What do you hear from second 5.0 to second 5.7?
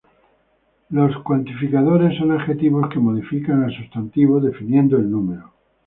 número.